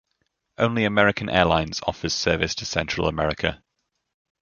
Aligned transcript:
Only 0.57 0.83
American 0.85 1.29
Airlines 1.29 1.79
offers 1.85 2.15
service 2.15 2.55
to 2.55 2.65
Central 2.65 3.07
America. 3.07 3.61